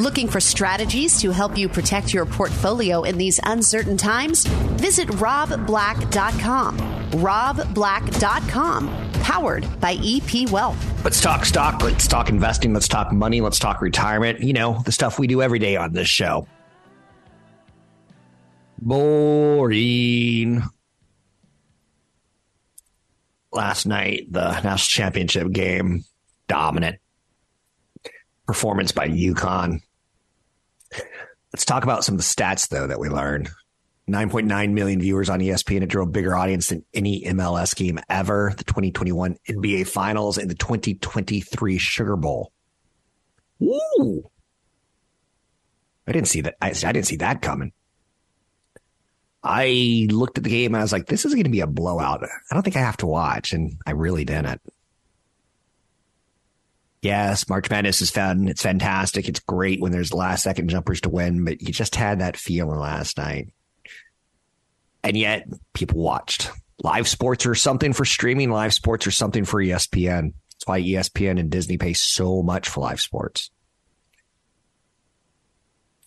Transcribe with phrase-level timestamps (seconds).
[0.00, 4.44] Looking for strategies to help you protect your portfolio in these uncertain times?
[4.44, 6.78] Visit robblack.com.
[7.12, 8.88] robblack.com,
[9.22, 11.04] powered by EP Wealth.
[11.04, 14.40] Let's talk stock, let's talk investing, let's talk money, let's talk retirement.
[14.40, 16.48] You know, the stuff we do every day on this show.
[18.82, 20.60] Boring.
[23.52, 26.02] Last night, the national championship game,
[26.48, 26.98] dominant
[28.46, 29.80] performance by UConn.
[31.54, 33.48] Let's talk about some of the stats, though, that we learned.
[34.10, 35.82] 9.9 million viewers on ESPN.
[35.82, 38.52] It drew a bigger audience than any MLS game ever.
[38.56, 42.50] The 2021 NBA Finals and the 2023 Sugar Bowl.
[43.62, 44.28] Ooh.
[46.08, 46.56] I didn't see that.
[46.60, 47.70] I, I didn't see that coming.
[49.40, 51.68] I looked at the game and I was like, this is going to be a
[51.68, 52.24] blowout.
[52.24, 53.52] I don't think I have to watch.
[53.52, 54.60] And I really didn't.
[57.04, 58.48] Yes, March Madness is fun.
[58.48, 59.28] It's fantastic.
[59.28, 62.78] It's great when there's last second jumpers to win, but you just had that feeling
[62.78, 63.52] last night.
[65.02, 66.50] And yet people watched.
[66.82, 68.50] Live sports are something for streaming.
[68.50, 70.32] Live sports are something for ESPN.
[70.32, 73.50] That's why ESPN and Disney pay so much for live sports.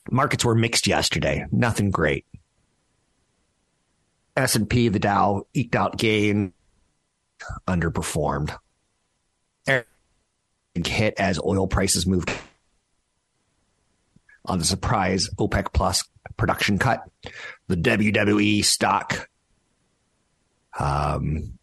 [0.09, 1.45] Markets were mixed yesterday.
[1.52, 2.25] Nothing great.
[4.36, 6.53] S&P, the Dow eked out gain,
[7.68, 8.58] underperformed
[10.86, 12.31] hit as oil prices moved
[14.45, 16.03] on the surprise OPEC plus
[16.38, 17.03] production cut.
[17.67, 19.30] The WWE stock
[20.79, 21.57] um,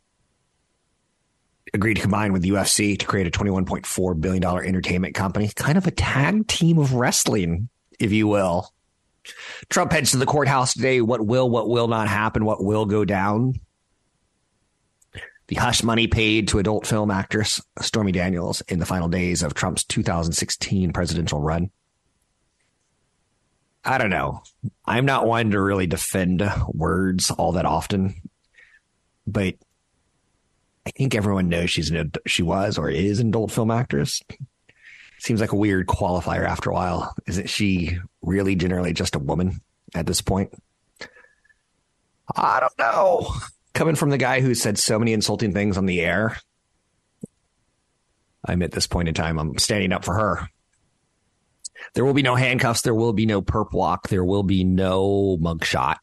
[1.72, 5.90] agreed to combine with UFC to create a $21.4 billion entertainment company, kind of a
[5.90, 7.68] tag team of wrestling,
[7.98, 8.70] if you will.
[9.70, 11.00] Trump heads to the courthouse today.
[11.00, 12.44] What will, what will not happen?
[12.44, 13.54] What will go down?
[15.46, 19.54] The hush money paid to adult film actress Stormy Daniels in the final days of
[19.54, 21.70] Trump's 2016 presidential run.
[23.84, 24.42] I don't know.
[24.86, 28.14] I'm not one to really defend words all that often,
[29.26, 29.56] but
[30.86, 34.22] I think everyone knows she's an she was or is an adult film actress.
[35.18, 37.14] Seems like a weird qualifier after a while.
[37.26, 39.60] Isn't she really generally just a woman
[39.94, 40.52] at this point?
[42.34, 43.34] I don't know
[43.74, 46.36] coming from the guy who said so many insulting things on the air,
[48.44, 50.48] I'm at this point in time, I'm standing up for her.
[51.94, 52.82] There will be no handcuffs.
[52.82, 54.08] There will be no perp walk.
[54.08, 55.96] There will be no mugshot.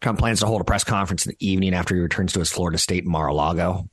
[0.00, 2.50] Trump plans to hold a press conference in the evening after he returns to his
[2.50, 3.88] Florida State Mar-a-Lago.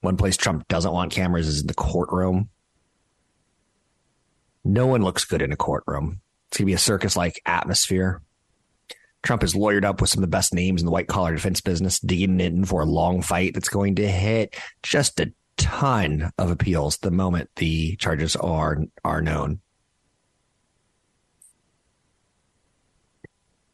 [0.00, 2.50] One place Trump doesn't want cameras is in the courtroom.
[4.64, 6.20] No one looks good in a courtroom.
[6.48, 8.22] It's going to be a circus like atmosphere.
[9.22, 11.60] Trump is lawyered up with some of the best names in the white collar defense
[11.60, 16.50] business, digging in for a long fight that's going to hit just a ton of
[16.50, 19.60] appeals the moment the charges are are known.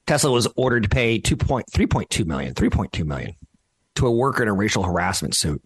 [0.07, 3.35] Tesla was ordered to pay 2.3.2 million, 3.2 million
[3.97, 5.63] to a worker in a racial harassment suit.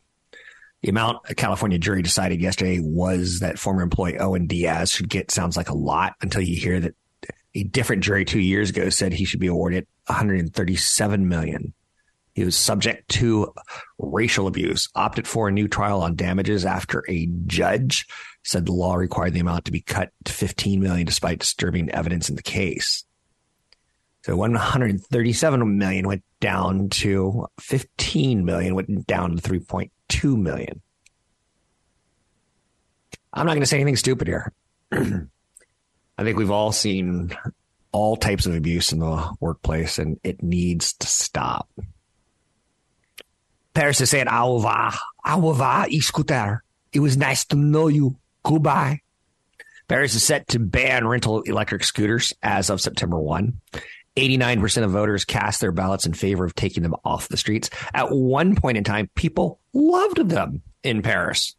[0.83, 5.31] The amount a California jury decided yesterday was that former employee Owen Diaz should get
[5.31, 6.95] sounds like a lot until you hear that
[7.55, 11.75] a different jury two years ago said he should be awarded 137 million.
[12.35, 13.53] He was subject to
[13.99, 18.07] racial abuse, opted for a new trial on damages after a judge
[18.43, 22.29] said the law required the amount to be cut to 15 million despite disturbing evidence
[22.29, 23.05] in the case.
[24.23, 30.83] So 137 million went down to 15 million, went down to 3.2 million.
[33.33, 34.53] I'm not going to say anything stupid here.
[36.21, 37.35] I think we've all seen
[37.93, 41.67] all types of abuse in the workplace and it needs to stop.
[43.73, 44.93] Paris is saying, au revoir,
[45.27, 46.63] au revoir, scooter.
[46.93, 48.19] It was nice to know you.
[48.43, 49.01] Goodbye.
[49.89, 53.59] Paris is set to ban rental electric scooters as of September 1.
[54.15, 57.71] 89% of voters cast their ballots in favor of taking them off the streets.
[57.95, 61.57] At one point in time, people loved them in Paris.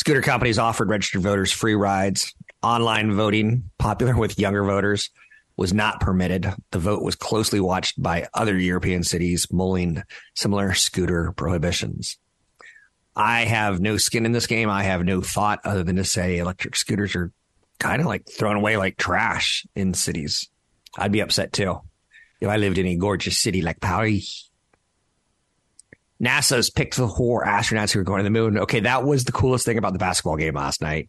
[0.00, 2.34] Scooter companies offered registered voters free rides.
[2.62, 5.10] Online voting, popular with younger voters,
[5.58, 6.54] was not permitted.
[6.70, 10.02] The vote was closely watched by other European cities, mulling
[10.34, 12.16] similar scooter prohibitions.
[13.14, 14.70] I have no skin in this game.
[14.70, 17.30] I have no thought other than to say electric scooters are
[17.78, 20.48] kind of like thrown away like trash in cities.
[20.96, 21.78] I'd be upset too
[22.40, 24.49] if I lived in a gorgeous city like Paris.
[26.22, 28.58] NASA's picked the four astronauts who are going to the moon.
[28.58, 31.08] Okay, that was the coolest thing about the basketball game last night.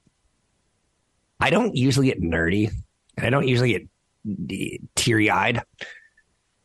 [1.40, 2.72] I don't usually get nerdy
[3.18, 3.88] and I don't usually get
[4.52, 5.63] eh, teary eyed.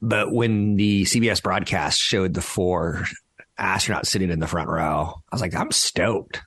[0.01, 3.07] But when the CBS broadcast showed the four
[3.59, 6.43] astronauts sitting in the front row, I was like, I'm stoked.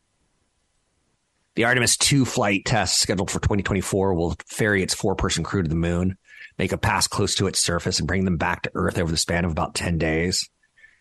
[1.55, 5.67] The Artemis 2 flight test scheduled for 2024 will ferry its four person crew to
[5.67, 6.17] the moon,
[6.57, 9.17] make a pass close to its surface, and bring them back to Earth over the
[9.17, 10.47] span of about 10 days.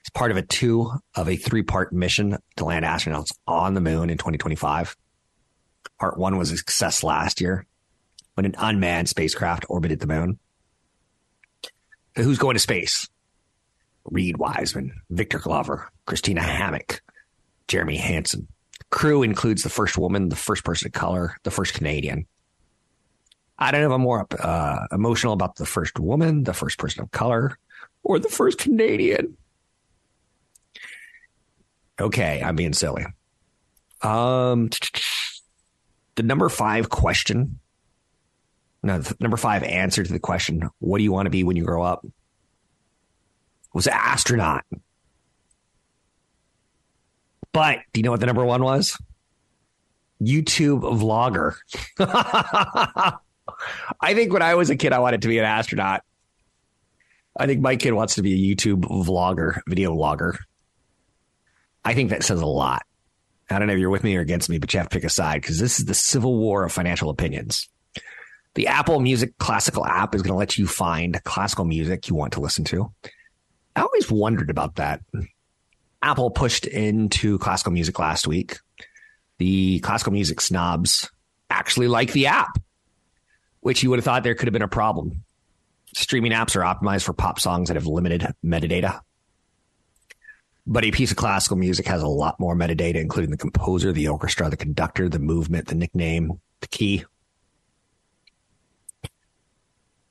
[0.09, 3.83] It's part of a two of a three part mission to land astronauts on the
[3.83, 4.97] moon in 2025.
[6.01, 7.67] Part one was a success last year
[8.33, 10.39] when an unmanned spacecraft orbited the moon.
[12.17, 13.07] So who's going to space?
[14.07, 17.03] Reid Wiseman, Victor Glover, Christina Hammock,
[17.69, 18.49] Jeremy Hansen.
[18.89, 22.27] Crew includes the first woman, the first person of color, the first Canadian.
[23.59, 27.03] I don't know if I'm more uh, emotional about the first woman, the first person
[27.03, 27.59] of color,
[28.03, 29.37] or the first Canadian.
[32.01, 33.07] Okay, I'm being silly.
[34.03, 34.71] Um,
[36.15, 37.59] the number five question,
[38.83, 41.65] no, number five answer to the question, what do you want to be when you
[41.65, 42.07] grow up?
[43.75, 44.65] Was an astronaut.
[47.53, 48.97] But do you know what the number one was?
[50.23, 51.57] YouTube vlogger.
[54.01, 56.03] I think when I was a kid, I wanted to be an astronaut.
[57.37, 60.37] I think my kid wants to be a YouTube vlogger, video vlogger.
[61.85, 62.83] I think that says a lot.
[63.51, 65.05] I don't know if you're with me or against me, but you have to pick
[65.05, 67.69] a side because this is the civil war of financial opinions.
[68.55, 72.33] The Apple Music Classical app is going to let you find classical music you want
[72.35, 72.93] to listen to.
[73.77, 75.01] I always wondered about that.
[76.03, 78.59] Apple pushed into classical music last week.
[79.39, 81.09] The classical music snobs
[81.49, 82.59] actually like the app,
[83.61, 85.25] which you would have thought there could have been a problem.
[85.95, 89.01] Streaming apps are optimized for pop songs that have limited metadata.
[90.71, 94.09] But a piece of classical music has a lot more metadata, including the composer, the
[94.09, 97.05] orchestra, the conductor, the movement, the nickname, the key.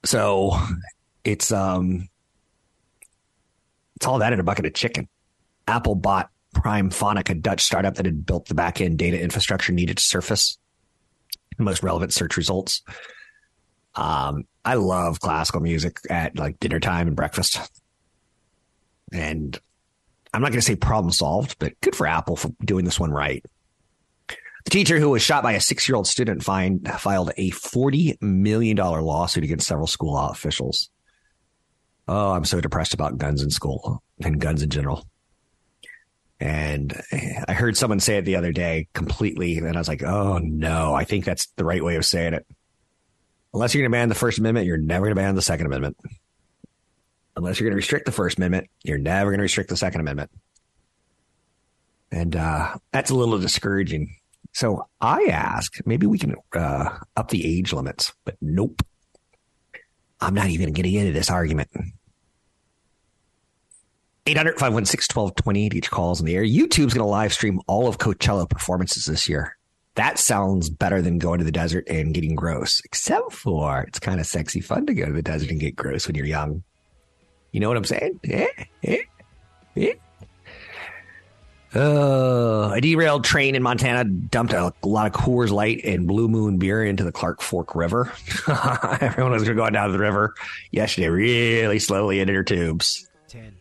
[0.04, 0.60] So
[1.24, 2.10] it's um
[3.98, 5.08] it's all that in a bucket of chicken.
[5.68, 10.04] Apple bought Primephonic, a Dutch startup that had built the back-end data infrastructure needed to
[10.04, 10.58] surface
[11.58, 12.82] the most relevant search results.
[13.94, 17.60] Um, I love classical music at like dinner time and breakfast.
[19.12, 19.60] And
[20.34, 23.12] I'm not going to say problem solved, but good for Apple for doing this one
[23.12, 23.44] right.
[24.66, 28.22] The teacher who was shot by a six year old student find, filed a $40
[28.22, 30.90] million lawsuit against several school officials.
[32.08, 35.08] Oh, I'm so depressed about guns in school and guns in general.
[36.40, 40.04] And eh, I heard someone say it the other day completely, and I was like,
[40.04, 42.46] oh no, I think that's the right way of saying it.
[43.54, 45.66] Unless you're going to ban the First Amendment, you're never going to ban the Second
[45.66, 45.98] Amendment
[47.38, 50.02] unless you're going to restrict the First Amendment, you're never going to restrict the Second
[50.02, 50.32] Amendment.
[52.12, 54.16] And uh, that's a little discouraging.
[54.54, 58.82] So I ask, maybe we can uh, up the age limits, but nope.
[60.20, 61.70] I'm not even getting into this argument.
[64.26, 66.44] 800 516 1228 each calls in the air.
[66.44, 69.56] YouTube's going to live stream all of Coachella performances this year.
[69.94, 74.20] That sounds better than going to the desert and getting gross, except for it's kind
[74.20, 76.64] of sexy fun to go to the desert and get gross when you're young.
[77.52, 78.20] You know what I'm saying?
[78.24, 78.48] Yeah,
[78.82, 78.98] yeah,
[79.76, 79.94] yeah.
[81.76, 86.58] Uh, a derailed train in Montana dumped a lot of Coors Light and Blue Moon
[86.58, 88.12] beer into the Clark Fork River.
[89.02, 90.34] Everyone was going down the river
[90.72, 93.08] yesterday really slowly into their tubes.
[93.28, 93.54] Ten.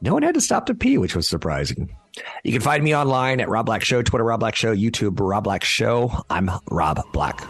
[0.00, 1.96] No one had to stop to pee, which was surprising.
[2.42, 5.44] You can find me online at Rob Black Show, Twitter Rob Black Show, YouTube Rob
[5.44, 6.12] Black Show.
[6.30, 7.40] I'm Rob Black.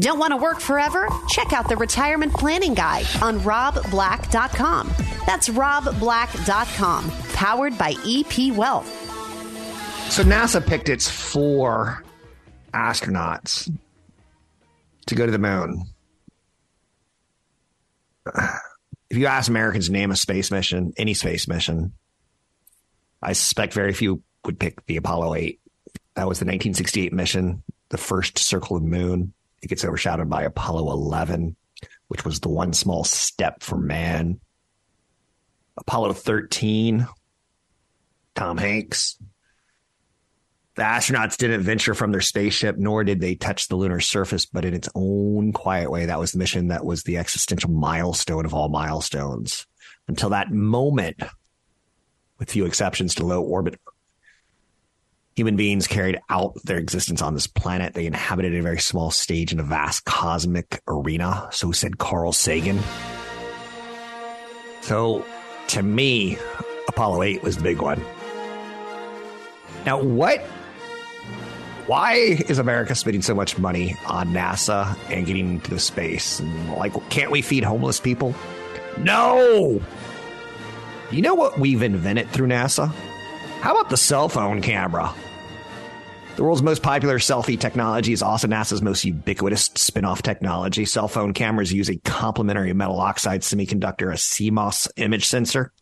[0.00, 1.08] Don't want to work forever?
[1.28, 4.88] Check out the Retirement Planning Guide on robblack.com.
[5.26, 8.88] That's robblack.com, powered by EP Wealth.
[10.10, 12.02] So NASA picked its four
[12.74, 13.70] astronauts
[15.06, 15.84] to go to the moon.
[19.08, 21.94] If you ask Americans name a space mission, any space mission,
[23.22, 25.60] I suspect very few would pick the Apollo 8.
[26.14, 29.32] That was the 1968 mission, the first to circle the moon.
[29.62, 31.56] It gets overshadowed by Apollo 11,
[32.08, 34.40] which was the one small step for man.
[35.76, 37.06] Apollo 13,
[38.34, 39.18] Tom Hanks.
[40.76, 44.64] The astronauts didn't venture from their spaceship, nor did they touch the lunar surface, but
[44.64, 48.54] in its own quiet way, that was the mission that was the existential milestone of
[48.54, 49.66] all milestones.
[50.08, 51.22] Until that moment,
[52.40, 53.78] with few exceptions to low orbit
[55.40, 57.94] human beings carried out their existence on this planet.
[57.94, 61.48] They inhabited a very small stage in a vast cosmic arena.
[61.50, 62.78] So said Carl Sagan.
[64.82, 65.24] So
[65.68, 66.36] to me,
[66.88, 68.04] Apollo 8 was the big one.
[69.86, 70.40] Now, what?
[71.86, 76.38] Why is America spending so much money on NASA and getting into space?
[76.40, 78.34] And like, can't we feed homeless people?
[78.98, 79.80] No!
[81.10, 82.86] You know what we've invented through NASA?
[83.60, 85.12] How about the cell phone camera?
[86.36, 90.84] The world's most popular selfie technology is also NASA's most ubiquitous spin off technology.
[90.84, 95.72] Cell phone cameras use a complementary metal oxide semiconductor, a CMOS image sensor.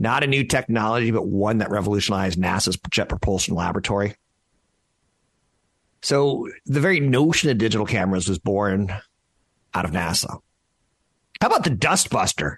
[0.00, 4.16] Not a new technology, but one that revolutionized NASA's Jet Propulsion Laboratory.
[6.02, 8.92] So the very notion of digital cameras was born
[9.74, 10.40] out of NASA.
[11.40, 12.56] How about the Dustbuster?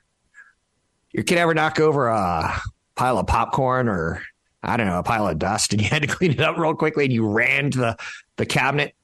[1.12, 2.60] Your kid ever knock over a
[2.94, 4.22] pile of popcorn or
[4.62, 6.74] I don't know, a pile of dust and you had to clean it up real
[6.74, 7.96] quickly and you ran to the,
[8.36, 8.94] the cabinet?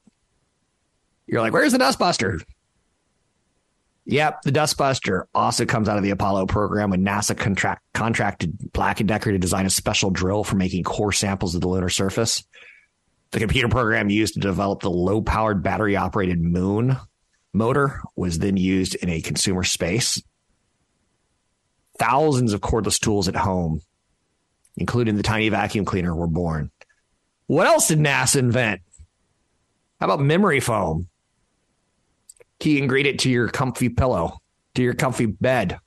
[1.27, 2.43] You're like, where's the Dustbuster?
[4.05, 8.97] Yep, the Dustbuster also comes out of the Apollo program when NASA contract, contracted Black
[8.97, 12.43] & Decker to design a special drill for making core samples of the lunar surface.
[13.29, 16.97] The computer program used to develop the low-powered battery-operated moon
[17.53, 20.19] motor was then used in a consumer space.
[21.99, 23.81] Thousands of cordless tools at home,
[24.77, 26.71] including the tiny vacuum cleaner, were born.
[27.47, 28.81] What else did NASA invent?
[29.99, 31.09] How about memory foam?
[32.59, 34.39] Key ingredient to your comfy pillow,
[34.75, 35.79] to your comfy bed.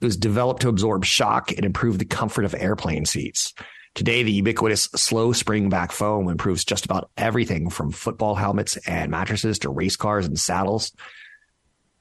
[0.00, 3.52] It was developed to absorb shock and improve the comfort of airplane seats.
[3.94, 9.10] Today, the ubiquitous slow spring back foam improves just about everything from football helmets and
[9.10, 10.92] mattresses to race cars and saddles.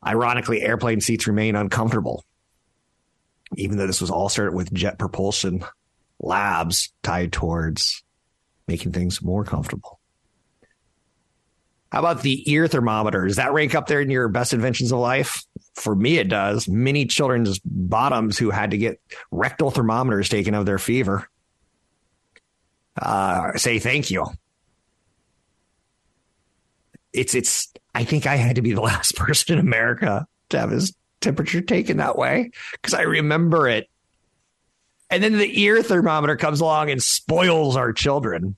[0.06, 2.26] Ironically, airplane seats remain uncomfortable,
[3.58, 5.64] even though this was all started with jet propulsion
[6.20, 8.04] labs tied towards
[8.68, 10.00] making things more comfortable.
[11.92, 13.28] How about the ear thermometer?
[13.28, 15.44] Does that rank up there in your best inventions of life?
[15.76, 16.68] For me, it does.
[16.68, 19.00] Many children's bottoms who had to get
[19.32, 21.28] rectal thermometers taken of their fever
[23.00, 24.26] uh, say thank you.
[27.12, 27.72] It's it's.
[27.94, 31.62] I think I had to be the last person in America to have his temperature
[31.62, 33.90] taken that way because I remember it.
[35.10, 38.56] And then the ear thermometer comes along and spoils our children.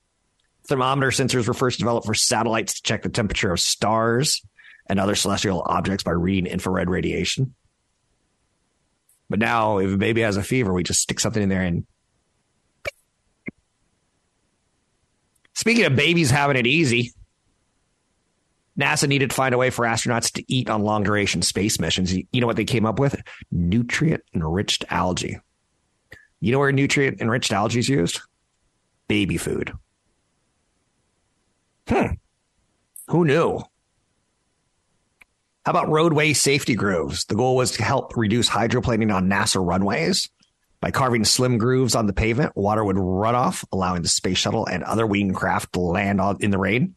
[0.67, 4.41] Thermometer sensors were first developed for satellites to check the temperature of stars
[4.88, 7.53] and other celestial objects by reading infrared radiation.
[9.29, 11.86] But now, if a baby has a fever, we just stick something in there and
[15.55, 17.13] Speaking of babies having it easy,
[18.79, 22.13] NASA needed to find a way for astronauts to eat on long duration space missions.
[22.13, 23.22] You know what they came up with?
[23.51, 25.39] Nutrient enriched algae.
[26.41, 28.20] You know where nutrient enriched algae is used?
[29.08, 29.72] Baby food.
[31.88, 32.15] Hmm.
[33.08, 33.60] Who knew?
[35.65, 37.25] How about roadway safety grooves?
[37.25, 40.29] The goal was to help reduce hydroplaning on NASA runways.
[40.82, 44.67] By carving slim grooves on the pavement, water would run off, allowing the space shuttle
[44.67, 46.96] and other winged craft to land on, in the rain.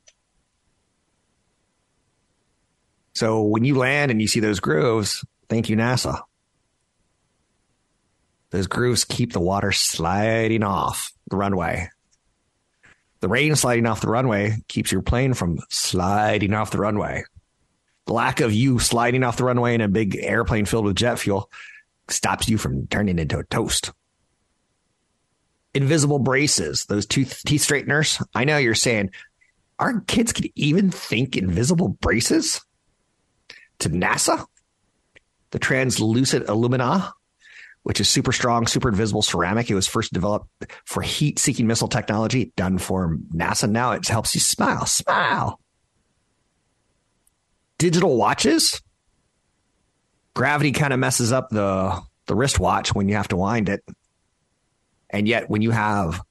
[3.19, 6.23] So when you land and you see those grooves, thank you, NASA.
[8.51, 11.91] Those grooves keep the water sliding off the runway.
[13.19, 17.25] The rain sliding off the runway keeps your plane from sliding off the runway.
[18.07, 21.19] The lack of you sliding off the runway in a big airplane filled with jet
[21.19, 21.51] fuel
[22.07, 23.91] stops you from turning into a toast.
[25.75, 28.23] Invisible braces, those tooth teeth straighteners.
[28.33, 29.11] I know you're saying,
[29.81, 32.61] our kids can even think invisible braces?
[33.81, 34.45] To NASA?
[35.51, 37.13] The translucent alumina,
[37.83, 39.71] which is super strong, super invisible ceramic.
[39.71, 40.49] It was first developed
[40.85, 43.71] for heat seeking missile technology, done for NASA.
[43.71, 45.61] Now it helps you smile, smile.
[47.79, 48.83] Digital watches
[50.39, 53.83] gravity kind of messes up the the wristwatch when you have to wind it.
[55.11, 56.23] And yet when you have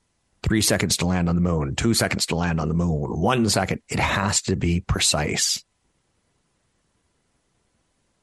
[0.44, 3.50] three seconds to land on the moon, two seconds to land on the moon, one
[3.50, 5.62] second, it has to be precise.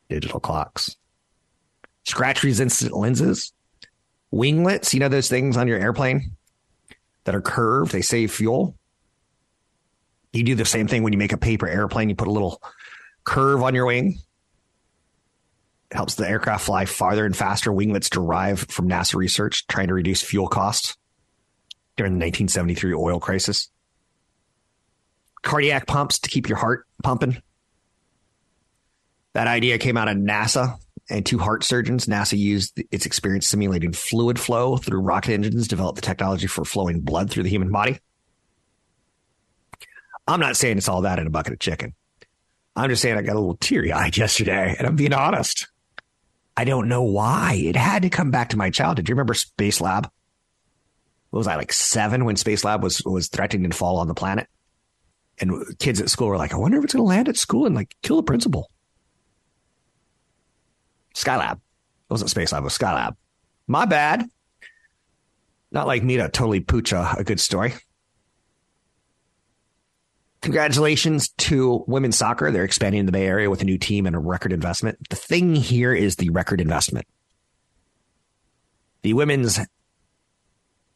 [0.08, 0.96] Digital clocks.
[2.04, 3.52] Scratch resistant lenses.
[4.30, 6.32] Winglets, you know those things on your airplane
[7.24, 8.76] that are curved, they save fuel.
[10.32, 12.60] You do the same thing when you make a paper airplane, you put a little
[13.22, 14.18] curve on your wing
[15.90, 17.72] It helps the aircraft fly farther and faster.
[17.72, 20.96] Winglets derived from NASA research trying to reduce fuel costs
[21.96, 23.70] during the 1973 oil crisis.
[25.42, 27.40] Cardiac pumps to keep your heart pumping.
[29.34, 30.78] That idea came out of NASA
[31.10, 32.06] and two heart surgeons.
[32.06, 37.00] NASA used its experience simulating fluid flow through rocket engines, developed the technology for flowing
[37.00, 37.98] blood through the human body.
[40.26, 41.94] I'm not saying it's all that in a bucket of chicken.
[42.76, 45.68] I'm just saying I got a little teary eyed yesterday, and I'm being honest.
[46.56, 47.54] I don't know why.
[47.54, 49.06] It had to come back to my childhood.
[49.06, 50.08] Do you remember Space Lab?
[51.30, 54.14] What was I like seven when Space Lab was was threatening to fall on the
[54.14, 54.46] planet?
[55.40, 57.66] And kids at school were like, I wonder if it's going to land at school
[57.66, 58.70] and like kill the principal.
[61.14, 61.54] Skylab.
[61.54, 61.60] It
[62.10, 63.16] wasn't Space Lab, it was Skylab.
[63.66, 64.24] My bad.
[65.70, 67.74] Not like me to totally pooch a, a good story.
[70.42, 72.50] Congratulations to women's soccer.
[72.50, 74.98] They're expanding in the Bay Area with a new team and a record investment.
[75.08, 77.06] The thing here is the record investment.
[79.02, 79.58] The women's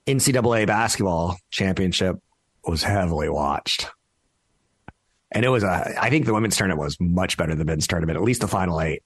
[0.06, 2.16] NCAA basketball championship
[2.62, 3.88] was heavily watched.
[5.30, 7.86] And it was a, I think the women's tournament was much better than the men's
[7.86, 9.02] tournament, at least the final eight.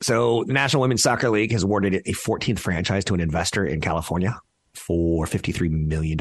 [0.00, 3.80] So the National Women's Soccer League has awarded a 14th franchise to an investor in
[3.80, 4.38] California
[4.74, 6.18] for $53 million.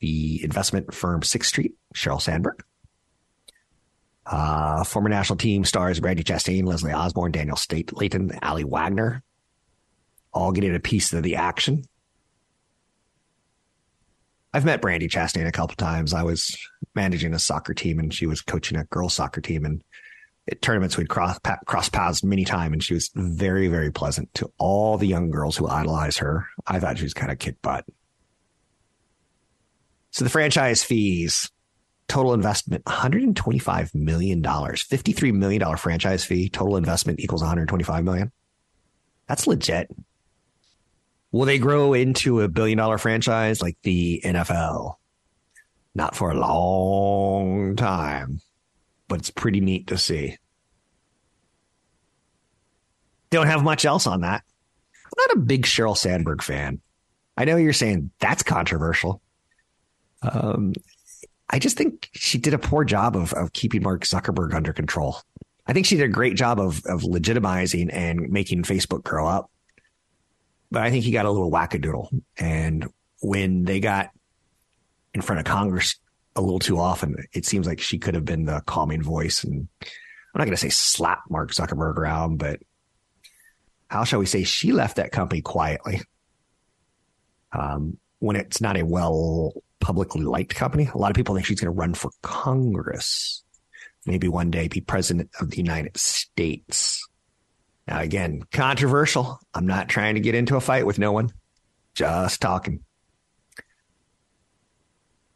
[0.00, 2.62] The investment firm Sixth Street, Sheryl Sandberg.
[4.24, 9.22] Uh, former national team stars Brandi Chastain, Leslie Osborne, Danielle Slaton, Aly Wagner,
[10.32, 11.84] all getting a piece of the action.
[14.52, 16.12] I've met Brandi Chastain a couple times.
[16.12, 16.56] I was
[16.94, 19.82] managing a soccer team and she was coaching a girls soccer team and
[20.60, 24.98] tournaments we'd cross, cross paths many times and she was very, very pleasant to all
[24.98, 26.46] the young girls who idolize her.
[26.66, 27.84] I thought she was kind of kick butt.
[30.10, 31.50] So the franchise fees,
[32.08, 38.32] total investment, $125 million, $53 million franchise fee, total investment equals 125 million.
[39.28, 39.90] That's legit.
[41.30, 44.96] Will they grow into a billion dollar franchise like the NFL?
[45.94, 48.40] Not for a long time,
[49.12, 50.38] but it's pretty neat to see.
[53.28, 54.42] Don't have much else on that.
[55.04, 56.80] I'm not a big Sheryl Sandberg fan.
[57.36, 59.20] I know you're saying that's controversial.
[60.22, 60.72] Um,
[61.50, 65.18] I just think she did a poor job of, of keeping Mark Zuckerberg under control.
[65.66, 69.50] I think she did a great job of, of legitimizing and making Facebook grow up.
[70.70, 72.08] But I think he got a little wackadoodle.
[72.38, 72.88] And
[73.20, 74.08] when they got
[75.12, 75.96] in front of Congress
[76.36, 79.44] a little too often, it seems like she could have been the calming voice.
[79.44, 82.60] And I'm not going to say slap Mark Zuckerberg around, but
[83.88, 86.00] how shall we say she left that company quietly
[87.52, 90.88] um, when it's not a well publicly liked company.
[90.94, 93.42] A lot of people think she's going to run for Congress,
[94.06, 97.06] maybe one day be president of the United States.
[97.86, 99.40] Now, again, controversial.
[99.52, 101.32] I'm not trying to get into a fight with no one,
[101.94, 102.80] just talking.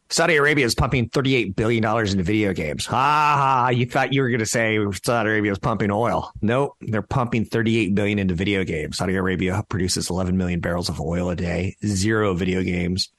[0.09, 2.85] Saudi Arabia is pumping $38 billion into video games.
[2.85, 6.31] Ha ha, you thought you were going to say Saudi Arabia was pumping oil.
[6.41, 8.97] Nope, they're pumping 38 billion into video games.
[8.97, 13.09] Saudi Arabia produces 11 million barrels of oil a day, zero video games.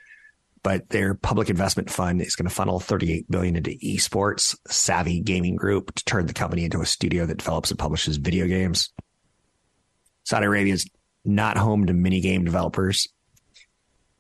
[0.63, 5.57] But their public investment fund is going to funnel 38 billion into esports, Savvy Gaming
[5.57, 8.91] Group, to turn the company into a studio that develops and publishes video games.
[10.25, 10.89] Saudi Arabia is
[11.25, 13.09] not home to mini game developers.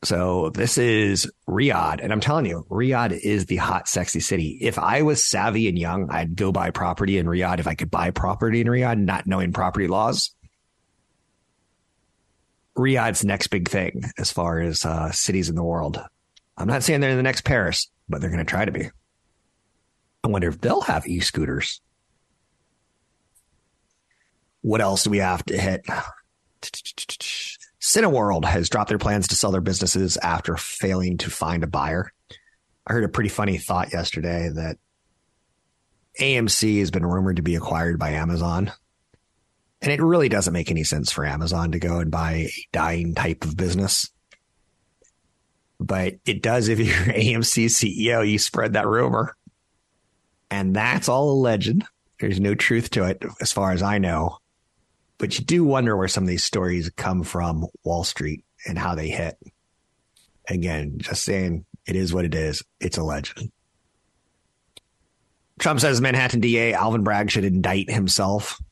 [0.04, 2.00] So this is Riyadh.
[2.02, 4.58] And I'm telling you, Riyadh is the hot, sexy city.
[4.60, 7.90] If I was savvy and young, I'd go buy property in Riyadh if I could
[7.90, 10.34] buy property in Riyadh, not knowing property laws.
[12.76, 16.00] Riyadh's next big thing as far as uh, cities in the world.
[16.56, 18.90] I'm not saying they're the next Paris, but they're going to try to be.
[20.22, 21.80] I wonder if they'll have e scooters.
[24.60, 25.86] What else do we have to hit?
[27.88, 32.12] Cineworld has dropped their plans to sell their businesses after failing to find a buyer.
[32.86, 34.76] I heard a pretty funny thought yesterday that
[36.20, 38.70] AMC has been rumored to be acquired by Amazon.
[39.80, 43.14] And it really doesn't make any sense for Amazon to go and buy a dying
[43.14, 44.10] type of business.
[45.80, 49.34] But it does if you're AMC CEO, you spread that rumor.
[50.50, 51.86] And that's all a legend.
[52.20, 54.40] There's no truth to it as far as I know.
[55.18, 58.94] But you do wonder where some of these stories come from Wall Street and how
[58.94, 59.36] they hit.
[60.48, 62.62] Again, just saying it is what it is.
[62.80, 63.50] It's a legend.
[65.58, 68.62] Trump says Manhattan DA Alvin Bragg should indict himself,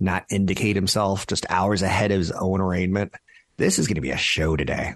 [0.00, 3.14] not indicate himself, just hours ahead of his own arraignment.
[3.56, 4.94] This is going to be a show today.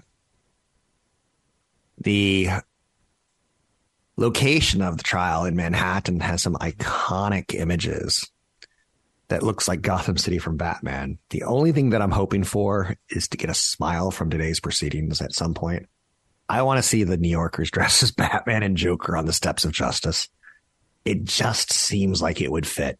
[1.99, 2.49] The
[4.17, 8.29] location of the trial in Manhattan has some iconic images
[9.29, 11.17] that looks like Gotham City from Batman.
[11.29, 15.21] The only thing that I'm hoping for is to get a smile from today's proceedings
[15.21, 15.87] at some point.
[16.49, 19.65] I want to see the New Yorkers dressed as Batman and Joker on the steps
[19.65, 20.29] of justice.
[21.03, 22.99] It just seems like it would fit.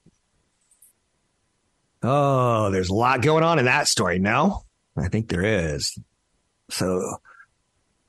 [2.04, 4.20] Oh, there's a lot going on in that story.
[4.20, 4.64] No,
[4.96, 5.98] I think there is.
[6.70, 7.18] So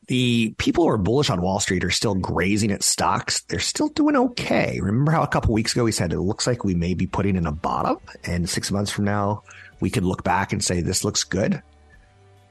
[0.09, 3.43] the people who are bullish on Wall Street are still grazing at stocks.
[3.43, 4.81] They're still doing okay.
[4.81, 7.37] Remember how a couple weeks ago we said it looks like we may be putting
[7.37, 9.43] in a bottom, and six months from now
[9.81, 11.63] we could look back and say this looks good.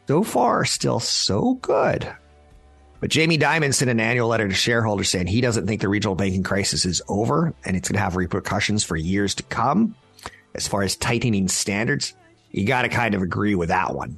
[0.07, 2.07] So far, still so good.
[2.99, 6.15] But Jamie Dimon sent an annual letter to shareholders saying he doesn't think the regional
[6.15, 9.95] banking crisis is over and it's going to have repercussions for years to come.
[10.55, 12.15] As far as tightening standards,
[12.51, 14.17] you got to kind of agree with that one.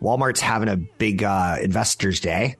[0.00, 2.56] Walmart's having a big uh, investors day.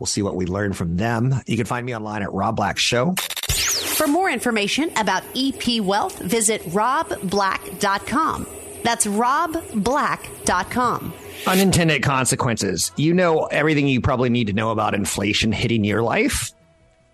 [0.00, 1.34] We'll see what we learn from them.
[1.46, 3.14] You can find me online at Rob Black Show.
[3.50, 8.46] For more information about EP Wealth, visit robblack.com.
[8.82, 11.12] That's robblack.com.
[11.46, 12.92] Unintended consequences.
[12.96, 16.50] You know everything you probably need to know about inflation hitting your life,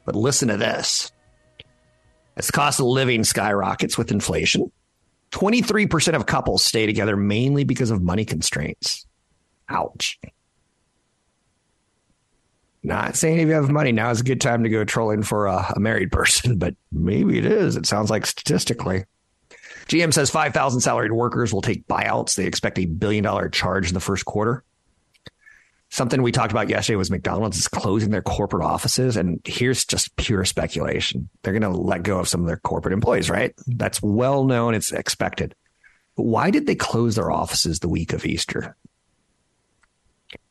[0.05, 1.11] but listen to this.
[2.37, 4.71] As the cost of living skyrockets with inflation,
[5.33, 9.07] 23% of couples stay together mainly because of money constraints.
[9.69, 10.21] Ouch.
[12.87, 15.47] Not saying if you have money, now is a good time to go trolling for
[15.47, 17.75] a, a married person, but maybe it is.
[17.75, 19.05] It sounds like statistically.
[19.89, 22.37] GM says 5,000 salaried workers will take buyouts.
[22.37, 24.63] They expect a billion dollar charge in the first quarter.
[25.91, 29.17] Something we talked about yesterday was McDonald's is closing their corporate offices.
[29.17, 31.29] And here's just pure speculation.
[31.43, 33.53] They're going to let go of some of their corporate employees, right?
[33.67, 34.75] That's well known.
[34.75, 35.57] It's expected.
[36.15, 38.77] Why did they close their offices the week of Easter?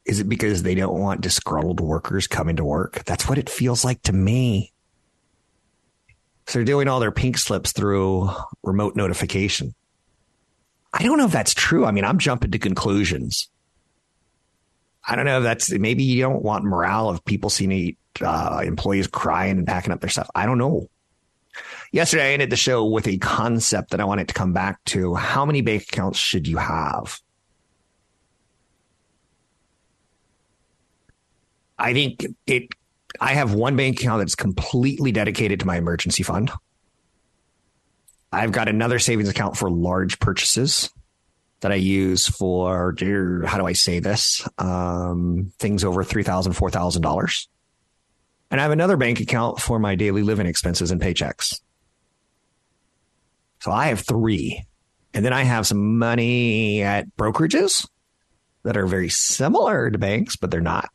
[0.06, 3.04] Is it because they don't want disgruntled workers coming to work?
[3.06, 4.72] That's what it feels like to me.
[6.48, 8.30] So they're doing all their pink slips through
[8.64, 9.74] remote notification.
[10.94, 11.86] I don't know if that's true.
[11.86, 13.50] I mean, I'm jumping to conclusions.
[15.08, 19.08] I don't know if that's maybe you don't want morale of people seeing uh, employees
[19.08, 20.30] crying and packing up their stuff.
[20.36, 20.88] I don't know.
[21.92, 25.16] Yesterday, I ended the show with a concept that I wanted to come back to.
[25.16, 27.20] How many bank accounts should you have?
[31.78, 32.70] I think it.
[33.20, 36.52] I have one bank account that's completely dedicated to my emergency fund.
[38.32, 40.90] I've got another savings account for large purchases
[41.62, 42.94] that I use for
[43.46, 44.48] how do I say this?
[44.58, 47.48] Um, things over three thousand, four thousand dollars,
[48.52, 51.60] and I have another bank account for my daily living expenses and paychecks.
[53.62, 54.66] So I have three,
[55.14, 57.88] and then I have some money at brokerages
[58.64, 60.90] that are very similar to banks, but they're not.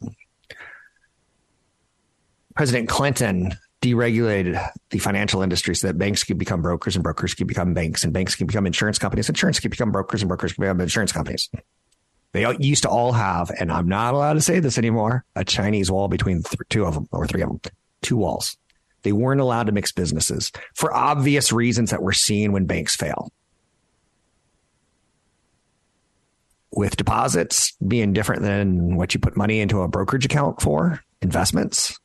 [2.61, 7.47] President Clinton deregulated the financial industry so that banks could become brokers and brokers could
[7.47, 9.31] become banks and banks could become insurance companies.
[9.31, 11.49] Insurance could become brokers and brokers could become insurance companies.
[12.33, 15.91] They used to all have, and I'm not allowed to say this anymore, a Chinese
[15.91, 17.61] wall between th- two of them or three of them,
[18.03, 18.59] two walls.
[19.05, 23.33] They weren't allowed to mix businesses for obvious reasons that we're seeing when banks fail.
[26.73, 31.99] With deposits being different than what you put money into a brokerage account for, investments,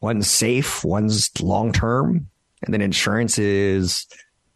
[0.00, 2.28] one's safe, one's long term,
[2.62, 4.06] and then insurance is,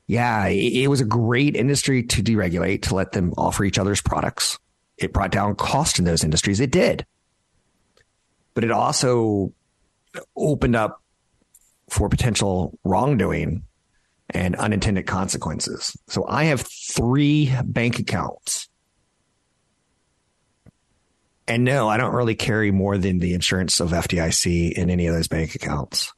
[0.06, 4.58] yeah, it, was a great industry to deregulate to let them offer each other's products.
[4.98, 6.60] It brought down cost in those industries.
[6.60, 7.06] It did,
[8.54, 9.52] but it also
[10.36, 11.02] opened up
[11.88, 13.64] for potential wrongdoing
[14.30, 15.96] and unintended consequences.
[16.08, 18.68] So I have three bank accounts
[21.46, 25.14] and no, I don't really carry more than the insurance of FDIC in any of
[25.14, 26.12] those bank accounts.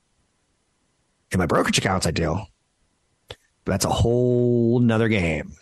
[1.33, 2.41] In my brokerage accounts, I do.
[3.29, 5.55] But that's a whole nother game.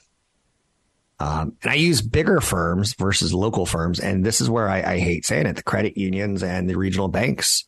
[1.19, 4.01] Um, and I use bigger firms versus local firms.
[4.01, 5.57] And this is where I, I hate saying it.
[5.57, 7.65] The credit unions and the regional banks,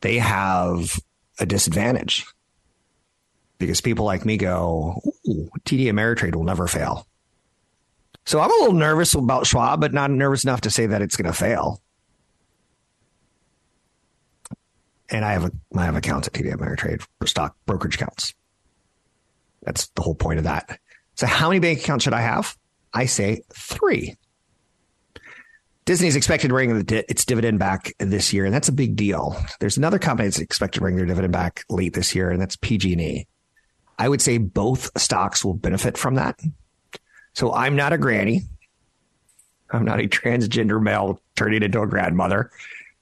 [0.00, 1.00] they have
[1.40, 2.24] a disadvantage
[3.58, 7.06] because people like me go, TD Ameritrade will never fail.
[8.32, 11.16] So I'm a little nervous about Schwab, but not nervous enough to say that it's
[11.16, 11.82] going to fail.
[15.10, 18.32] And I have a I have accounts at TD Ameritrade for stock brokerage accounts.
[19.64, 20.80] That's the whole point of that.
[21.14, 22.56] So how many bank accounts should I have?
[22.94, 24.16] I say three.
[25.84, 29.36] Disney is expected to bring its dividend back this year, and that's a big deal.
[29.60, 32.56] There's another company that's expected to bring their dividend back late this year, and that's
[32.56, 33.26] PG&E.
[33.98, 36.40] I would say both stocks will benefit from that.
[37.34, 38.42] So I'm not a granny.
[39.70, 42.50] I'm not a transgender male turning into a grandmother.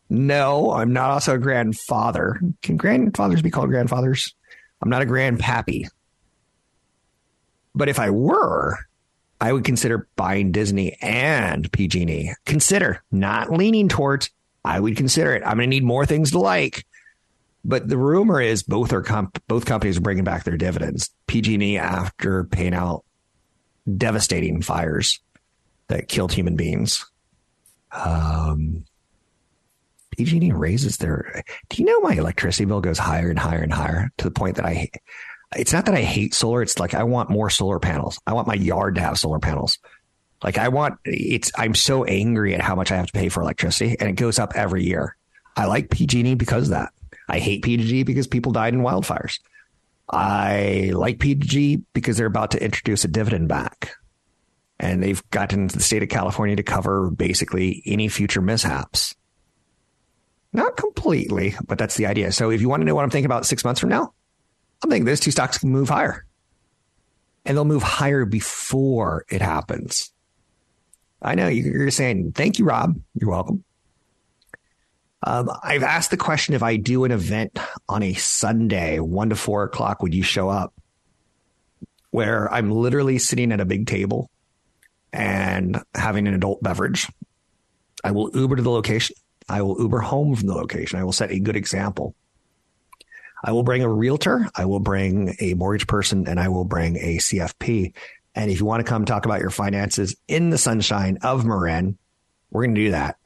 [0.08, 2.40] No, I'm not also a grandfather.
[2.62, 4.34] Can grandfathers be called grandfathers?
[4.82, 5.86] I'm not a grandpappy.
[7.74, 8.78] But if I were,
[9.40, 12.32] I would consider buying Disney and PG&E.
[12.44, 14.30] Consider, not leaning towards.
[14.64, 15.42] I would consider it.
[15.44, 16.84] I'm going to need more things to like.
[17.64, 21.10] But the rumor is both are comp- both companies are bringing back their dividends.
[21.26, 23.04] PG&E after paying out
[23.96, 25.20] devastating fires
[25.88, 27.04] that killed human beings.
[27.92, 28.84] Um,
[30.12, 31.42] PG&E raises their.
[31.68, 34.56] Do you know my electricity bill goes higher and higher and higher to the point
[34.56, 34.90] that I.
[35.56, 36.62] It's not that I hate solar.
[36.62, 38.20] It's like I want more solar panels.
[38.26, 39.78] I want my yard to have solar panels.
[40.42, 41.50] Like I want it's.
[41.56, 44.38] I'm so angry at how much I have to pay for electricity, and it goes
[44.38, 45.16] up every year.
[45.56, 46.92] I like PG&E because of that.
[47.28, 49.40] I hate PG&E because people died in wildfires.
[50.10, 53.92] I like PG because they're about to introduce a dividend back.
[54.78, 59.14] And they've gotten the state of California to cover basically any future mishaps.
[60.52, 62.32] Not completely, but that's the idea.
[62.32, 64.12] So if you want to know what I'm thinking about six months from now,
[64.82, 66.26] I'm thinking those two stocks can move higher.
[67.44, 70.12] And they'll move higher before it happens.
[71.22, 72.98] I know you're saying, thank you, Rob.
[73.14, 73.64] You're welcome.
[75.22, 79.36] Um, I've asked the question if I do an event on a Sunday, one to
[79.36, 80.72] four o'clock, would you show up?
[82.10, 84.30] Where I'm literally sitting at a big table
[85.12, 87.08] and having an adult beverage.
[88.02, 89.16] I will Uber to the location.
[89.48, 90.98] I will Uber home from the location.
[90.98, 92.14] I will set a good example.
[93.42, 94.48] I will bring a realtor.
[94.54, 97.94] I will bring a mortgage person and I will bring a CFP.
[98.34, 101.98] And if you want to come talk about your finances in the sunshine of Marin,
[102.50, 103.16] we're going to do that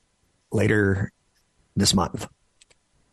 [0.50, 1.12] later
[1.76, 2.26] this month.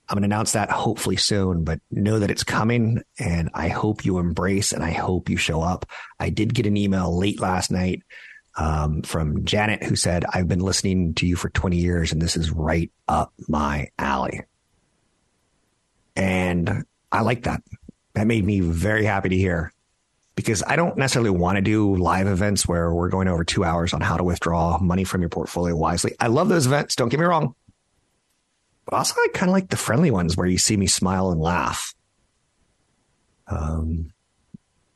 [0.09, 4.03] I'm going to announce that hopefully soon, but know that it's coming and I hope
[4.03, 5.85] you embrace and I hope you show up.
[6.19, 8.03] I did get an email late last night
[8.57, 12.35] um, from Janet who said, I've been listening to you for 20 years and this
[12.35, 14.41] is right up my alley.
[16.17, 17.61] And I like that.
[18.13, 19.71] That made me very happy to hear
[20.35, 23.93] because I don't necessarily want to do live events where we're going over two hours
[23.93, 26.15] on how to withdraw money from your portfolio wisely.
[26.19, 26.95] I love those events.
[26.95, 27.55] Don't get me wrong.
[28.85, 31.39] But also, I kind of like the friendly ones where you see me smile and
[31.39, 31.93] laugh.
[33.47, 34.11] Um,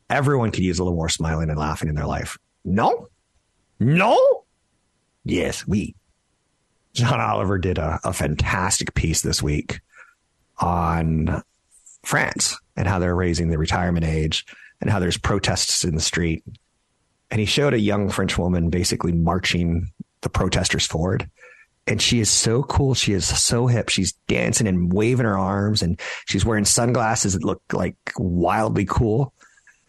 [0.10, 2.38] everyone could use a little more smiling and laughing in their life.
[2.64, 3.08] No,
[3.80, 4.46] no,
[5.24, 5.96] yes, we.
[6.94, 9.82] John Oliver did a, a fantastic piece this week
[10.60, 11.44] on
[12.04, 14.46] France and how they're raising the retirement age
[14.80, 16.44] and how there's protests in the street.
[17.30, 21.30] And he showed a young French woman basically marching the protesters forward
[21.88, 22.94] and she is so cool.
[22.94, 23.90] She is so hip.
[23.90, 29.34] She's dancing and waving her arms and she's wearing sunglasses that look like wildly cool.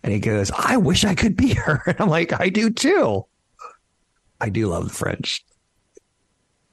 [0.02, 1.82] And he goes, I wish I could be her.
[1.87, 3.26] And I'm like, I do too.
[4.40, 5.44] I do love the French.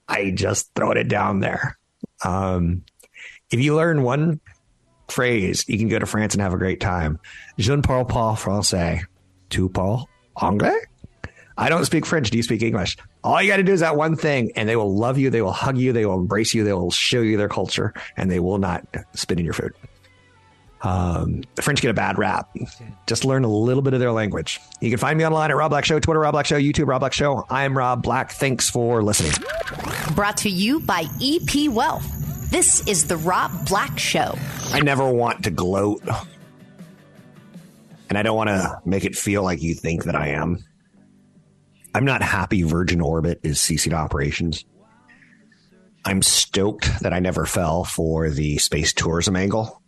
[0.08, 1.78] I just throw it down there.
[2.26, 2.84] Um,
[3.50, 4.42] if you learn one
[5.08, 7.20] phrase, you can go to France and have a great time.
[7.58, 9.04] Je ne parle pas français.
[9.50, 10.06] Tu parles
[10.36, 10.80] anglais?
[11.58, 12.30] I don't speak French.
[12.30, 12.98] Do you speak English?
[13.24, 15.30] All you got to do is that one thing, and they will love you.
[15.30, 15.94] They will hug you.
[15.94, 16.64] They will embrace you.
[16.64, 19.74] They will show you their culture, and they will not spit in your food.
[20.82, 22.54] Um, the French get a bad rap.
[23.08, 24.60] Just learn a little bit of their language.
[24.82, 27.00] You can find me online at Rob Black Show, Twitter Rob Black Show, YouTube Rob
[27.00, 27.46] Black Show.
[27.50, 28.32] I am Rob Black.
[28.32, 29.32] Thanks for listening.
[30.14, 32.06] Brought to you by EP Wealth.
[32.52, 34.36] This is the Rob Black Show.
[34.74, 36.04] I never want to gloat,
[38.10, 40.64] and I don't want to make it feel like you think that I am.
[41.96, 44.66] I'm not happy Virgin Orbit is ceasing operations.
[46.06, 49.82] I'm stoked that I never fell for the space tourism angle.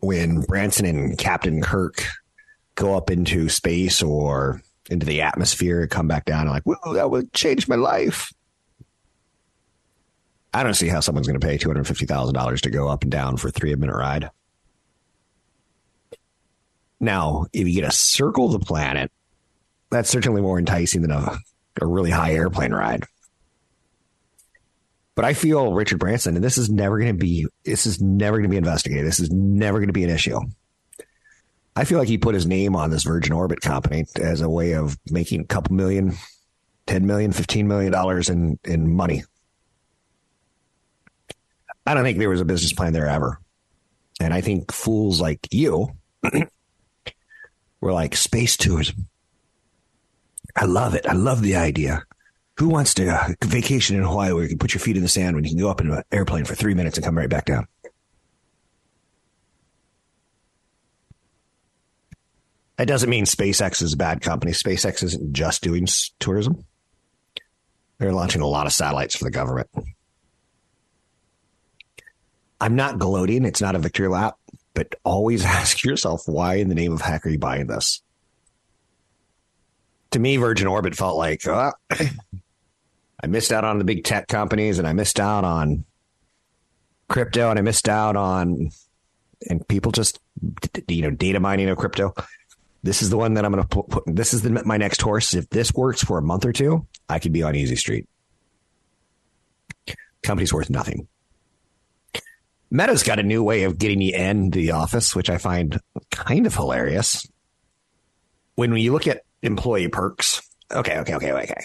[0.00, 2.06] When Branson and Captain Kirk
[2.74, 6.94] go up into space or into the atmosphere and come back down, I'm like, whoa,
[6.94, 8.32] that would change my life.
[10.52, 13.48] I don't see how someone's going to pay $250,000 to go up and down for
[13.48, 14.30] a three minute ride.
[17.04, 19.12] Now, if you get to circle the planet,
[19.90, 21.38] that's certainly more enticing than a,
[21.80, 23.04] a really high airplane ride.
[25.14, 28.38] But I feel Richard Branson, and this is never going to be this is never
[28.38, 29.06] going to be investigated.
[29.06, 30.40] This is never going to be an issue.
[31.76, 34.72] I feel like he put his name on this Virgin Orbit company as a way
[34.72, 36.14] of making a couple million,
[36.86, 39.22] 10 million, 15 million dollars in in money.
[41.86, 43.38] I don't think there was a business plan there ever.
[44.20, 45.90] And I think fools like you
[47.84, 49.08] We're like space tourism.
[50.56, 51.04] I love it.
[51.06, 52.02] I love the idea.
[52.56, 55.08] Who wants to uh, vacation in Hawaii where you can put your feet in the
[55.08, 57.28] sand when you can go up in an airplane for three minutes and come right
[57.28, 57.68] back down?
[62.78, 64.52] That doesn't mean SpaceX is a bad company.
[64.52, 65.86] SpaceX isn't just doing
[66.18, 66.64] tourism.
[67.98, 69.68] They're launching a lot of satellites for the government.
[72.62, 73.44] I'm not gloating.
[73.44, 74.38] It's not a victory lap
[74.74, 78.02] but always ask yourself why in the name of heck are you buying this?
[80.10, 84.78] To me, Virgin Orbit felt like uh, I missed out on the big tech companies
[84.78, 85.84] and I missed out on
[87.08, 88.70] crypto and I missed out on
[89.48, 90.20] and people just
[90.88, 92.14] you know data mining of crypto.
[92.82, 94.04] This is the one that I'm going to put, put.
[94.06, 95.32] This is the, my next horse.
[95.32, 98.06] If this works for a month or two, I could be on Easy Street.
[100.22, 101.08] Company's worth nothing.
[102.74, 106.44] Meta's got a new way of getting you into the office, which I find kind
[106.44, 107.24] of hilarious.
[108.56, 111.64] When you look at employee perks, okay, okay, okay, okay.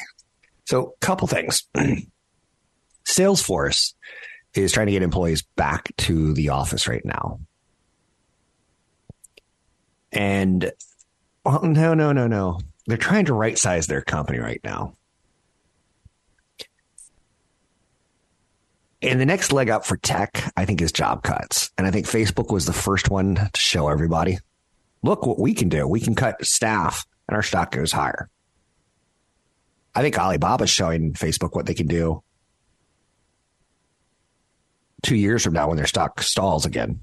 [0.65, 1.63] So, couple things.
[3.07, 3.95] Salesforce
[4.53, 7.39] is trying to get employees back to the office right now.
[10.11, 10.71] And
[11.43, 12.59] well, no, no, no, no.
[12.85, 14.93] They're trying to right size their company right now.
[19.01, 21.71] And the next leg up for tech, I think, is job cuts.
[21.77, 24.39] And I think Facebook was the first one to show everybody
[25.01, 25.87] look what we can do.
[25.87, 28.29] We can cut staff and our stock goes higher.
[29.95, 32.23] I think Alibaba's showing Facebook what they can do
[35.01, 37.01] two years from now when their stock stalls again.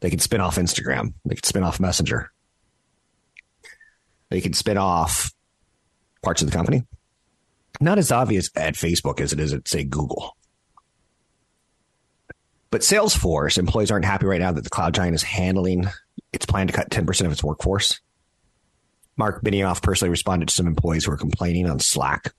[0.00, 1.14] They can spin off Instagram.
[1.24, 2.30] They can spin off Messenger.
[4.30, 5.30] They can spin off
[6.22, 6.84] parts of the company.
[7.80, 10.36] Not as obvious at Facebook as it is at, say, Google.
[12.70, 15.86] But Salesforce employees aren't happy right now that the cloud giant is handling
[16.32, 18.00] its plan to cut 10% of its workforce.
[19.16, 22.34] Marc Benioff personally responded to some employees who were complaining on Slack.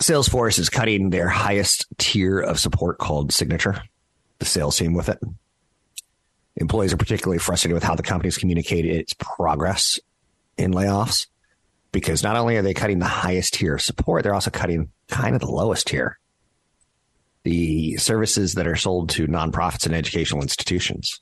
[0.00, 3.80] Salesforce is cutting their highest tier of support called Signature,
[4.40, 5.20] the sales team with it.
[6.56, 10.00] Employees are particularly frustrated with how the company has communicated its progress
[10.62, 11.26] in layoffs
[11.92, 15.34] because not only are they cutting the highest tier of support, they're also cutting kind
[15.34, 16.18] of the lowest tier.
[17.44, 21.20] The services that are sold to nonprofits and educational institutions.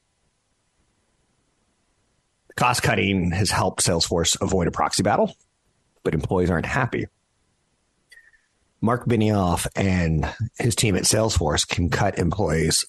[2.57, 5.35] Cost cutting has helped Salesforce avoid a proxy battle,
[6.03, 7.07] but employees aren't happy.
[8.83, 12.85] Marc Benioff and his team at Salesforce can cut employees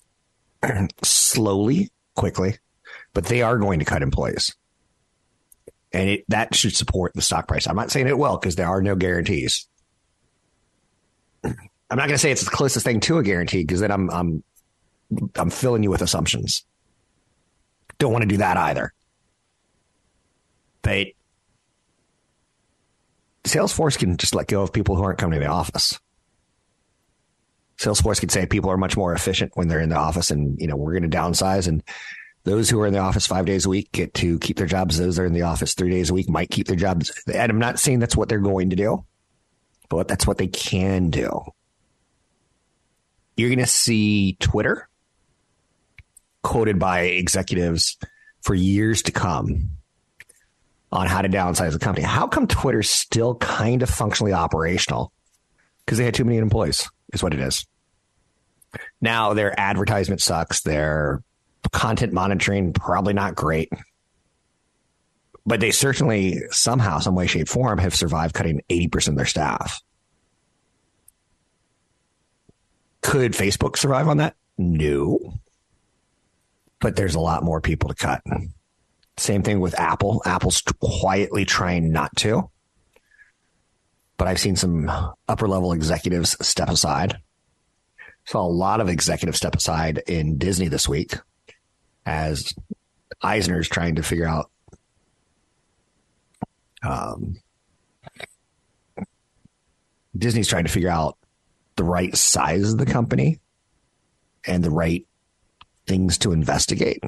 [1.04, 2.58] slowly, quickly,
[3.14, 4.56] but they are going to cut employees.
[5.94, 7.68] And it, that should support the stock price.
[7.68, 9.68] I'm not saying it will because there are no guarantees.
[11.44, 14.10] I'm not going to say it's the closest thing to a guarantee because then I'm
[14.10, 14.44] I'm
[15.36, 16.66] I'm filling you with assumptions.
[17.98, 18.94] Don't want to do that either.
[20.82, 21.08] But
[23.44, 26.00] Salesforce can just let go of people who aren't coming to the office.
[27.78, 30.68] Salesforce can say people are much more efficient when they're in the office and, you
[30.68, 31.84] know, we're going to downsize and
[32.44, 34.98] those who are in the office five days a week get to keep their jobs.
[34.98, 37.12] Those that are in the office three days a week might keep their jobs.
[37.32, 39.06] And I'm not saying that's what they're going to do,
[39.90, 41.42] but that's what they can do.
[43.38, 44.90] You're going to see Twitter
[46.44, 47.98] quoted by executives
[48.42, 49.72] for years to come
[50.92, 52.06] on how to downsize the company.
[52.06, 55.14] How come Twitter's still kind of functionally operational?
[55.86, 57.66] Because they had too many employees, is what it is.
[59.00, 60.62] Now their advertisement sucks.
[60.62, 61.24] Their
[61.72, 63.70] content monitoring probably not great.
[65.46, 69.82] But they certainly somehow, some way, shape, form have survived cutting 80% of their staff.
[73.02, 74.36] Could Facebook survive on that?
[74.58, 75.40] No.
[76.80, 78.22] But there's a lot more people to cut.
[79.18, 80.22] Same thing with Apple.
[80.26, 82.50] Apple's quietly trying not to.
[84.18, 84.92] But I've seen some
[85.28, 87.18] upper level executives step aside.
[88.26, 91.16] Saw a lot of executives step aside in Disney this week
[92.06, 92.54] as
[93.22, 94.50] Eisner's trying to figure out
[96.84, 97.38] um,
[100.18, 101.18] Disney's trying to figure out
[101.76, 103.40] the right size of the company
[104.46, 105.06] and the right
[105.86, 107.04] things to investigate.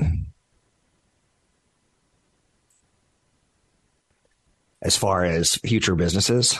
[4.83, 6.59] as far as future businesses.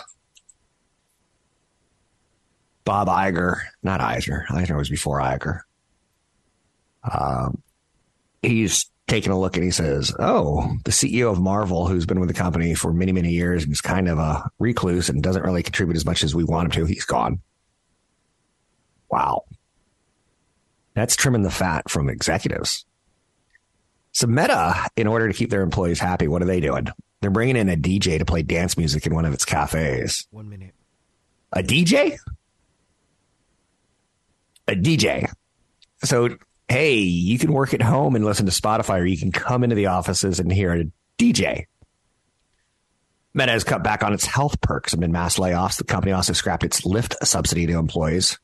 [2.86, 5.62] Bob Iger, not Eisner, Eisner was before Iger.
[7.04, 7.62] Um,
[8.43, 12.29] he's taking a look and he says, Oh, the CEO of Marvel, who's been with
[12.29, 15.63] the company for many, many years and is kind of a recluse and doesn't really
[15.63, 17.39] contribute as much as we want him to, he's gone.
[19.10, 19.43] Wow.
[20.94, 22.85] That's trimming the fat from executives.
[24.12, 26.87] So Meta, in order to keep their employees happy, what are they doing?
[27.21, 30.27] They're bringing in a DJ to play dance music in one of its cafes.
[30.31, 30.73] One minute.
[31.52, 32.17] A DJ?
[34.67, 35.31] A DJ.
[36.04, 36.37] So,
[36.68, 39.76] hey, you can work at home and listen to Spotify, or you can come into
[39.76, 40.86] the offices and hear a
[41.18, 41.66] DJ.
[43.34, 45.78] Meta has cut back on its health perks amid mass layoffs.
[45.78, 48.40] The company also scrapped its Lyft subsidy to employees,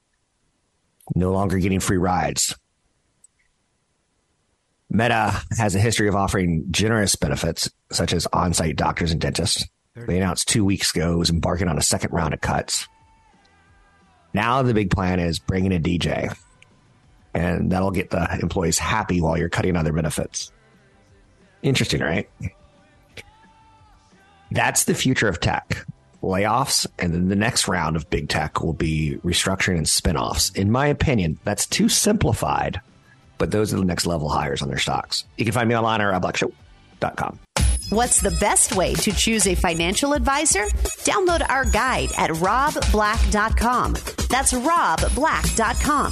[1.16, 2.56] no longer getting free rides.
[4.90, 9.68] Meta has a history of offering generous benefits, such as on site doctors and dentists.
[9.96, 12.88] They announced two weeks ago it was embarking on a second round of cuts.
[14.34, 16.36] Now the big plan is bringing a DJ.
[17.34, 20.52] And that'll get the employees happy while you're cutting other benefits.
[21.62, 22.30] Interesting, right?
[24.52, 25.86] That's the future of tech.
[26.22, 30.54] Layoffs, and then the next round of big tech will be restructuring and spinoffs.
[30.56, 32.82] In my opinion, that's too simplified,
[33.38, 35.24] but those are the next level hires on their stocks.
[35.38, 37.40] You can find me online at robblackshow.com.
[37.90, 40.66] What's the best way to choose a financial advisor?
[41.06, 43.94] Download our guide at robblack.com.
[44.30, 46.12] That's robblack.com,